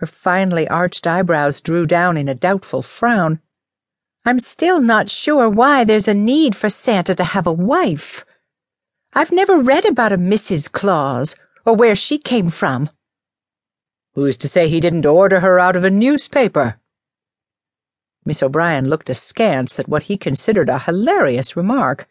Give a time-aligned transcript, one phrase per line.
[0.00, 3.38] Her finely arched eyebrows drew down in a doubtful frown.
[4.24, 8.24] I'm still not sure why there's a need for Santa to have a wife.
[9.12, 10.72] I've never read about a Mrs.
[10.72, 11.36] Claus,
[11.66, 12.88] or where she came from.
[14.14, 16.80] Who's to say he didn't order her out of a newspaper?
[18.24, 22.08] Miss O'Brien looked askance at what he considered a hilarious remark.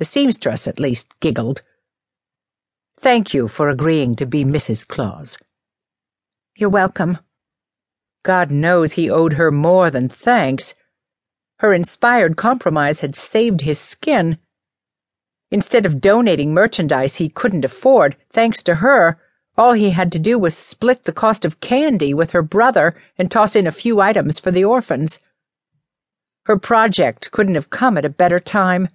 [0.00, 1.62] The seamstress, at least, giggled.
[2.98, 4.84] Thank you for agreeing to be Mrs.
[4.84, 5.38] Claus.
[6.58, 7.18] You're welcome.
[8.22, 10.74] God knows he owed her more than thanks.
[11.58, 14.38] Her inspired compromise had saved his skin.
[15.50, 19.18] Instead of donating merchandise he couldn't afford, thanks to her,
[19.58, 23.30] all he had to do was split the cost of candy with her brother and
[23.30, 25.18] toss in a few items for the orphans.
[26.46, 28.88] Her project couldn't have come at a better time.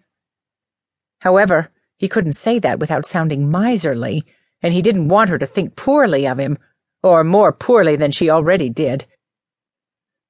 [1.20, 4.26] However, he couldn't say that without sounding miserly,
[4.64, 6.58] and he didn't want her to think poorly of him
[7.04, 9.05] or more poorly than she already did.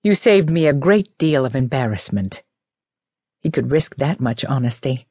[0.04, 2.44] You saved me a great deal of embarrassment.
[3.40, 5.08] He could risk that much honesty.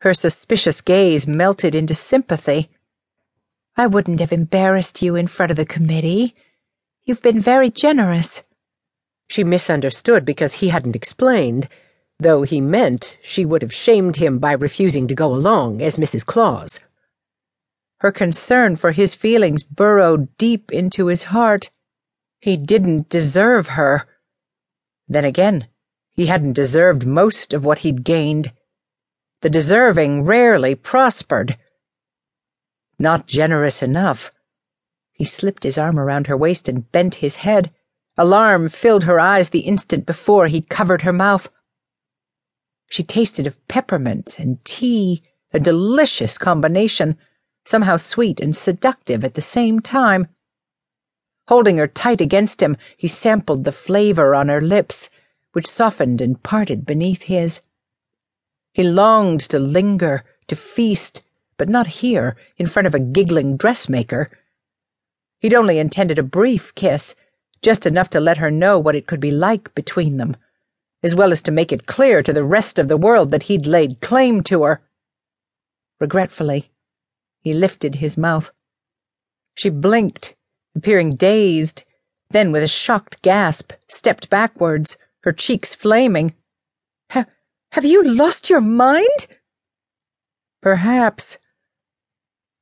[0.00, 2.70] Her suspicious gaze melted into sympathy.
[3.76, 6.34] I wouldn't have embarrassed you in front of the committee.
[7.04, 8.42] You've been very generous.
[9.28, 11.68] She misunderstood because he hadn't explained,
[12.18, 16.24] though he meant she would have shamed him by refusing to go along as Mrs.
[16.24, 16.80] Claus.
[18.00, 21.70] Her concern for his feelings burrowed deep into his heart.
[22.40, 24.06] He didn't deserve her.
[25.06, 25.68] Then again,
[26.10, 28.52] he hadn't deserved most of what he'd gained.
[29.42, 31.58] The deserving rarely prospered.
[32.98, 34.32] Not generous enough.
[35.12, 37.70] He slipped his arm around her waist and bent his head.
[38.16, 41.50] Alarm filled her eyes the instant before he covered her mouth.
[42.90, 47.18] She tasted of peppermint and tea, a delicious combination
[47.70, 50.26] somehow sweet and seductive at the same time.
[51.46, 55.08] Holding her tight against him, he sampled the flavor on her lips,
[55.52, 57.60] which softened and parted beneath his.
[58.72, 61.22] He longed to linger, to feast,
[61.56, 64.30] but not here, in front of a giggling dressmaker.
[65.38, 67.14] He'd only intended a brief kiss,
[67.62, 70.36] just enough to let her know what it could be like between them,
[71.04, 73.64] as well as to make it clear to the rest of the world that he'd
[73.64, 74.82] laid claim to her.
[76.00, 76.70] Regretfully,
[77.40, 78.50] he lifted his mouth.
[79.54, 80.34] She blinked,
[80.74, 81.84] appearing dazed,
[82.30, 86.34] then with a shocked gasp, stepped backwards, her cheeks flaming.
[87.08, 89.26] Have, you lost your mind?
[90.60, 91.38] Perhaps.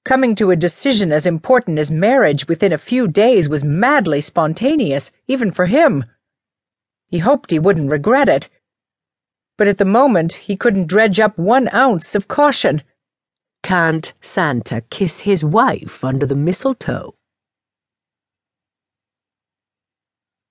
[0.04, 5.10] Coming to a decision as important as marriage within a few days was madly spontaneous,
[5.26, 6.04] even for him.
[7.08, 8.48] He hoped he wouldn't regret it.
[9.56, 12.82] But at the moment, he couldn't dredge up one ounce of caution.
[13.62, 17.14] Can't Santa kiss his wife under the mistletoe?